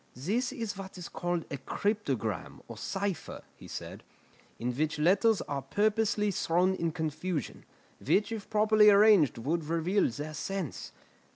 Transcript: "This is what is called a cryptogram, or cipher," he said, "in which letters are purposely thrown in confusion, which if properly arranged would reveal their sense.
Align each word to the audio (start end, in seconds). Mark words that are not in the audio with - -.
"This 0.15 0.51
is 0.51 0.75
what 0.77 0.97
is 0.97 1.07
called 1.07 1.45
a 1.51 1.57
cryptogram, 1.57 2.61
or 2.67 2.75
cipher," 2.75 3.43
he 3.55 3.67
said, 3.67 4.01
"in 4.57 4.75
which 4.75 4.97
letters 4.97 5.41
are 5.43 5.61
purposely 5.61 6.31
thrown 6.31 6.73
in 6.73 6.91
confusion, 6.91 7.65
which 8.03 8.31
if 8.31 8.49
properly 8.49 8.89
arranged 8.89 9.37
would 9.37 9.65
reveal 9.65 10.09
their 10.09 10.33
sense. 10.33 10.91